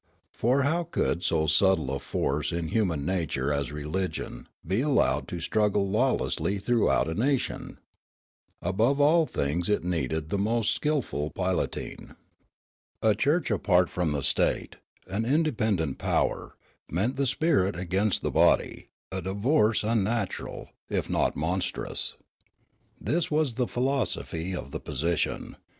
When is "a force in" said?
1.91-2.69